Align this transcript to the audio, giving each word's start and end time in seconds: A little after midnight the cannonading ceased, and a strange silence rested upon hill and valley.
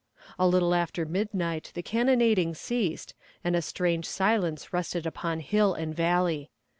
A 0.39 0.47
little 0.47 0.73
after 0.73 1.05
midnight 1.05 1.69
the 1.75 1.83
cannonading 1.83 2.55
ceased, 2.55 3.13
and 3.43 3.55
a 3.55 3.61
strange 3.61 4.05
silence 4.07 4.73
rested 4.73 5.05
upon 5.05 5.41
hill 5.41 5.75
and 5.75 5.93
valley. 5.93 6.49